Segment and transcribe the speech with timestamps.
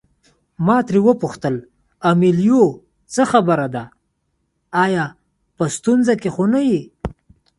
[0.65, 1.55] ما ترې وپوښتل
[2.11, 2.63] امیلیو
[3.13, 3.83] څه خبره ده
[4.85, 5.05] آیا
[5.57, 6.81] په ستونزه کې خو نه یې.